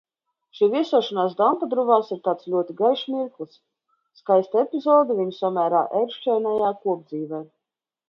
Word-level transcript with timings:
Šī 0.59 0.69
viesošanās 0.75 1.35
Dampadruvās 1.41 2.09
ir 2.15 2.21
tāds 2.29 2.49
ļoti 2.55 2.77
gaišs 2.81 3.05
mirklis, 3.17 3.61
skaista 4.23 4.65
epizode 4.67 5.21
viņu 5.23 5.39
samērā 5.45 5.87
ērkšķainajā 6.03 6.77
kopdzīvē. 6.85 7.49